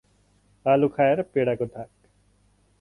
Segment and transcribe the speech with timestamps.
[0.65, 1.89] आलु खाएर पेडाको धाक